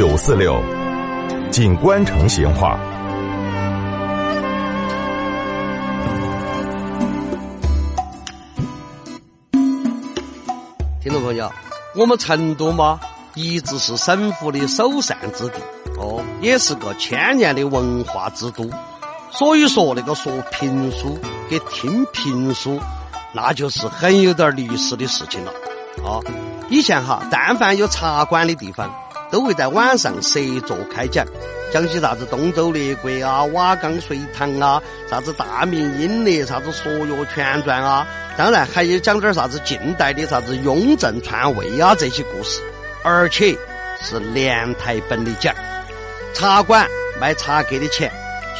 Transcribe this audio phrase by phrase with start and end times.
[0.00, 0.58] 九四六，
[1.50, 2.80] 锦官城闲话。
[11.02, 11.52] 听众朋友，
[11.94, 12.98] 我们成都嘛，
[13.34, 15.60] 一直是省府的首善之地，
[15.98, 18.70] 哦，也是个千年的文化之都。
[19.30, 21.18] 所以说，那个说评书
[21.50, 22.80] 给听评书，
[23.34, 25.52] 那就是很有点历史的事情了。
[26.02, 26.24] 啊，
[26.70, 28.90] 以前哈，但凡有茶馆的地方，
[29.30, 31.24] 都会在晚上设座开讲，
[31.72, 42.60] 讲些啥子东周列国啊、瓦岗隋唐啊、啥子大明英烈、啥子说岳全传啊，当然还有讲点啥子近代的啥子雍正篡位啊这些故事，
[43.02, 43.56] 而且
[44.02, 45.54] 是连台本的讲。
[46.34, 46.86] 茶馆
[47.20, 48.10] 卖茶客的钱。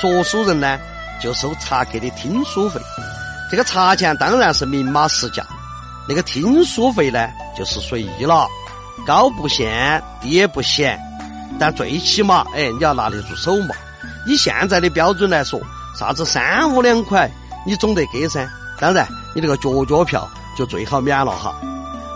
[0.00, 0.78] 说书人呢，
[1.20, 2.80] 就收茶客的听书费，
[3.50, 5.44] 这个茶钱当然是明码实价，
[6.08, 8.46] 那个听书费呢，就是随意了，
[9.06, 10.98] 高不限，低也不嫌，
[11.58, 13.74] 但最起码，哎，你要拿得住手嘛。
[14.26, 15.60] 以现在的标准来说，
[15.98, 17.30] 啥子三五两块，
[17.66, 18.48] 你总得给噻。
[18.78, 21.54] 当然，你那个角角票就最好免了哈。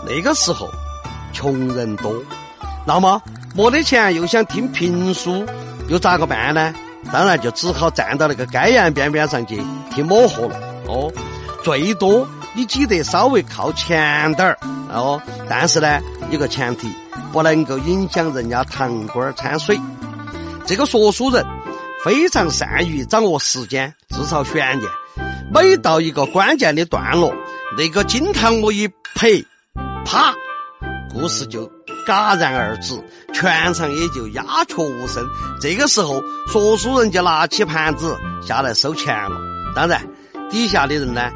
[0.07, 0.69] 那个时候，
[1.33, 2.13] 穷人多，
[2.85, 3.21] 那么
[3.53, 5.45] 没得钱又想听评书，
[5.87, 6.73] 又咋个办呢？
[7.11, 9.61] 当然就只好站到那个街沿边边上去
[9.93, 10.55] 听抹喝了
[10.87, 11.11] 哦，
[11.63, 14.57] 最多你挤得稍微靠前点儿
[14.91, 15.99] 哦，但是呢，
[16.35, 16.89] 有个前提，
[17.31, 19.79] 不能够影响人家堂倌掺水。
[20.65, 21.45] 这个说书人
[22.03, 24.91] 非常善于掌握时间，制造悬念。
[25.49, 27.33] 每到一个关键的段落，
[27.77, 29.29] 那个惊堂木一拍，
[30.03, 30.33] 啪，
[31.13, 31.71] 故事就。
[32.05, 32.93] 戛然而止，
[33.33, 35.25] 全场也就鸦雀无声。
[35.59, 39.35] 这个时候，说书人就拿起盘子下来收钱了。
[39.73, 40.05] 当然，
[40.51, 41.31] 底下的人呢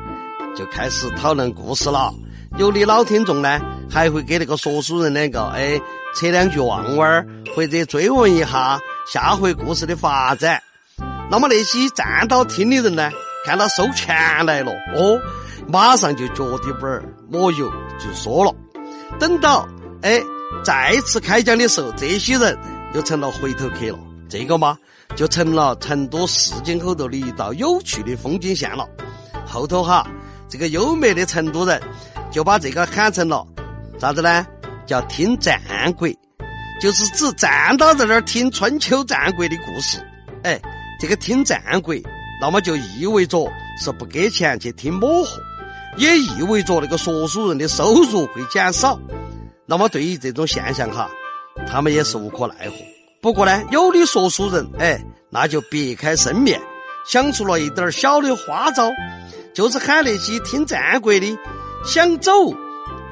[0.56, 2.13] 就开始讨论故事了。
[2.59, 5.79] 有的老听众呢还会给那个说书人两个哎
[6.15, 8.79] 扯两句旺弯儿，或者追问一下
[9.11, 10.61] 下回故事的发展。
[11.31, 13.09] 那么那些站到听的人呢，
[13.45, 15.19] 看到收钱来了，哦，
[15.67, 18.53] 马上就脚底板抹油就说了。
[19.19, 19.67] 等到
[20.01, 20.22] 哎。
[20.63, 22.57] 再次开讲的时候，这些人
[22.95, 23.99] 又成了回头客了。
[24.28, 24.75] 这个嘛，
[25.16, 28.83] 就成了成都市井口头的一道有趣的风景线了。
[29.45, 30.07] 后头哈，
[30.49, 31.79] 这个优美的成都人
[32.31, 33.45] 就把这个喊成了
[33.99, 34.47] 啥子呢？
[34.85, 35.59] 叫听战
[35.97, 36.07] 国，
[36.81, 39.99] 就是指站到在那儿听春秋战国的故事。
[40.43, 40.57] 哎，
[40.99, 41.93] 这个听战国，
[42.41, 43.45] 那么就意味着
[43.77, 45.37] 是不给钱去听抹合，
[45.97, 48.97] 也意味着那个说书人的收入会减少。
[49.65, 51.09] 那么对于这种现象哈，
[51.67, 52.75] 他们也是无可奈何。
[53.21, 54.97] 不过呢，有的说书人哎，
[55.29, 56.57] 那就别开生面，
[57.05, 58.89] 想出了一点小的花招，
[59.53, 61.37] 就是喊那些听战国的
[61.83, 62.31] 想走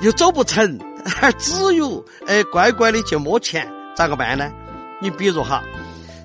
[0.02, 4.52] 又走不成，还 只有哎乖乖的去摸钱，咋个办呢？
[5.02, 5.64] 你比如哈，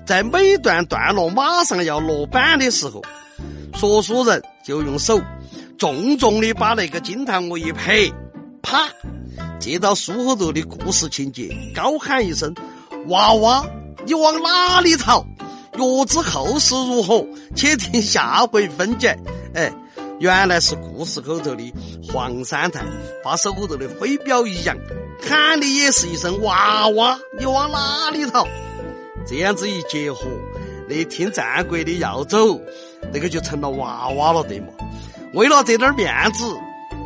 [0.05, 3.01] 在每段段落马上要落板的时候，
[3.75, 5.21] 说书人就用手
[5.77, 8.11] 重重的把那个惊堂木一拍，
[8.61, 8.87] 啪。
[9.59, 12.53] 接到书后头的故事情节，高喊一声
[13.07, 13.65] ：“娃娃，
[14.05, 15.25] 你往哪里逃？
[15.77, 19.17] 欲知后事如何，且听下回分解。”
[19.55, 19.71] 哎，
[20.19, 21.73] 原来是故事口头的
[22.07, 22.83] 黄三太
[23.23, 24.77] 把手后头的飞镖一扬，
[25.21, 28.47] 喊的也是一声“娃娃，你往哪里逃？”
[29.27, 30.25] 这样子一结合，
[30.87, 32.59] 那听战国的要走，
[33.11, 34.67] 那个就成了娃娃了，对吗？
[35.33, 36.43] 为了这点面子。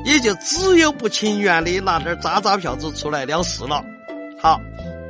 [0.05, 3.83] 也就只有不情愿的拿点渣渣票子出来了事了。
[4.39, 4.57] 好，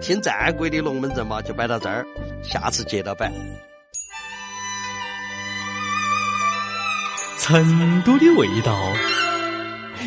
[0.02, 2.04] 听战国的龙门阵嘛，就摆到这儿，
[2.42, 3.32] 下次接着摆。
[7.48, 8.78] 成都的味道，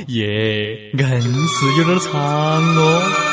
[0.09, 1.09] 耶，硬
[1.49, 3.30] 是有点长哦。